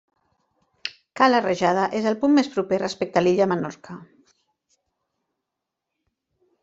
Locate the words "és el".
1.99-2.17